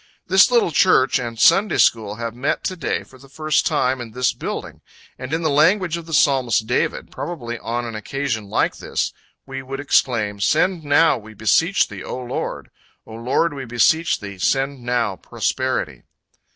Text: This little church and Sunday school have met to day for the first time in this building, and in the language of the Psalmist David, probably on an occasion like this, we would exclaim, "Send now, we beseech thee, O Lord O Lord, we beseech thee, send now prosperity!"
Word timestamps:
This 0.25 0.49
little 0.49 0.71
church 0.71 1.19
and 1.19 1.39
Sunday 1.39 1.77
school 1.77 2.15
have 2.15 2.33
met 2.33 2.63
to 2.63 2.75
day 2.75 3.03
for 3.03 3.19
the 3.19 3.29
first 3.29 3.67
time 3.67 4.01
in 4.01 4.13
this 4.13 4.33
building, 4.33 4.81
and 5.19 5.31
in 5.31 5.43
the 5.43 5.49
language 5.51 5.95
of 5.95 6.07
the 6.07 6.13
Psalmist 6.15 6.65
David, 6.65 7.11
probably 7.11 7.59
on 7.59 7.85
an 7.85 7.93
occasion 7.93 8.49
like 8.49 8.77
this, 8.77 9.13
we 9.45 9.61
would 9.61 9.79
exclaim, 9.79 10.39
"Send 10.39 10.83
now, 10.83 11.19
we 11.19 11.35
beseech 11.35 11.87
thee, 11.87 12.03
O 12.03 12.17
Lord 12.17 12.71
O 13.05 13.13
Lord, 13.13 13.53
we 13.53 13.63
beseech 13.63 14.19
thee, 14.19 14.39
send 14.39 14.81
now 14.81 15.17
prosperity!" 15.17 16.01